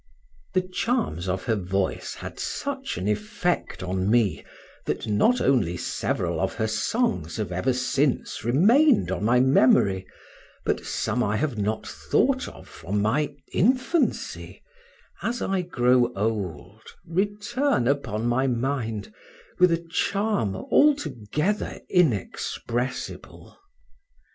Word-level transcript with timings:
The 0.55 0.63
charms 0.67 1.29
of 1.29 1.43
her 1.43 1.55
voice 1.55 2.15
had 2.15 2.39
such 2.39 2.97
an 2.97 3.07
effect 3.07 3.83
on 3.83 4.09
me, 4.09 4.43
that 4.87 5.05
not 5.05 5.39
only 5.39 5.77
several 5.77 6.39
of 6.39 6.55
her 6.55 6.65
songs 6.65 7.37
have 7.37 7.51
ever 7.51 7.71
since 7.71 8.43
remained 8.43 9.11
on 9.11 9.23
my 9.23 9.39
memory, 9.39 10.07
but 10.65 10.83
some 10.83 11.23
I 11.23 11.35
have 11.37 11.55
not 11.59 11.85
thought 11.85 12.47
of 12.47 12.67
from 12.67 12.99
my 12.99 13.31
infancy, 13.53 14.63
as 15.21 15.39
I 15.39 15.61
grow 15.61 16.11
old, 16.15 16.81
return 17.05 17.87
upon 17.87 18.25
my 18.25 18.47
mind 18.47 19.13
with 19.59 19.71
a 19.71 19.85
charm 19.91 20.55
altogether 20.55 21.79
inexpressible. 21.91 23.55